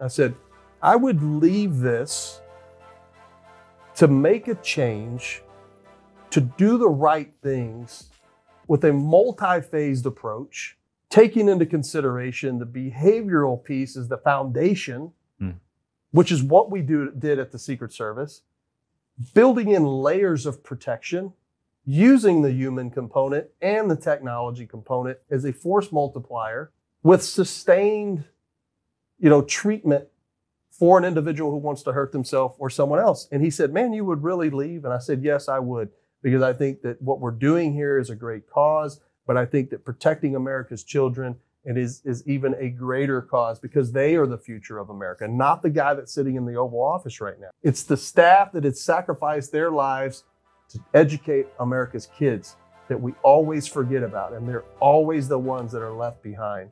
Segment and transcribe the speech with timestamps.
[0.00, 0.34] I said,
[0.82, 2.40] I would leave this
[3.96, 5.42] to make a change,
[6.30, 8.10] to do the right things
[8.68, 10.76] with a multi phased approach,
[11.10, 15.54] taking into consideration the behavioral piece is the foundation, Mm.
[16.10, 18.42] which is what we do, did at the Secret Service,
[19.34, 21.32] building in layers of protection,
[21.84, 26.70] using the human component and the technology component as a force multiplier
[27.02, 28.24] with sustained
[29.18, 30.06] you know treatment
[30.70, 33.92] for an individual who wants to hurt themselves or someone else and he said man
[33.92, 35.88] you would really leave and i said yes i would
[36.22, 39.70] because i think that what we're doing here is a great cause but i think
[39.70, 44.38] that protecting america's children it is, is even a greater cause because they are the
[44.38, 47.48] future of America, not the guy that's sitting in the Oval Office right now.
[47.62, 50.24] It's the staff that has sacrificed their lives
[50.70, 52.56] to educate America's kids
[52.88, 56.70] that we always forget about, and they're always the ones that are left behind.